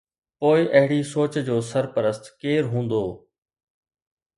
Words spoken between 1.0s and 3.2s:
سوچ جو سرپرست ڪير هوندو؟